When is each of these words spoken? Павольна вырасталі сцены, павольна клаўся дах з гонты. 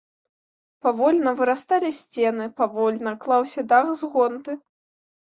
Павольна 0.85 1.33
вырасталі 1.41 1.91
сцены, 1.97 2.47
павольна 2.61 3.13
клаўся 3.25 3.61
дах 3.75 3.91
з 4.01 4.09
гонты. 4.15 4.57